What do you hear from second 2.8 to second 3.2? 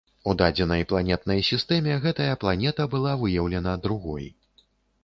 была